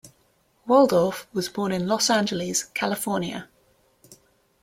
[0.65, 3.47] Waldorf was born in Los Angeles, California.